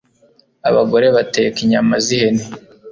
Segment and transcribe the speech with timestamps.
[0.69, 2.43] Abagore bateka inyama zihene